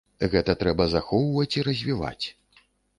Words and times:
Гэта 0.35 0.55
трэба 0.61 0.87
захоўваць 0.95 1.47
і 1.61 1.67
развіваць. 1.71 2.25